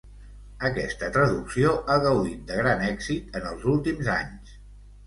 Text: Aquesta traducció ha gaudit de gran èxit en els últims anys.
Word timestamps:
Aquesta 0.69 1.09
traducció 1.17 1.75
ha 1.75 1.99
gaudit 2.07 2.43
de 2.53 2.59
gran 2.63 2.85
èxit 2.89 3.41
en 3.43 3.49
els 3.53 3.71
últims 3.77 4.15
anys. 4.21 4.61